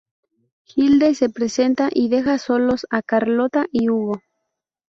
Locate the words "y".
1.93-2.09, 3.71-3.89